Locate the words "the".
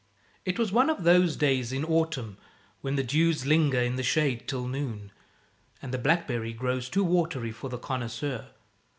2.95-3.03, 3.97-4.01, 5.93-5.99, 7.69-7.77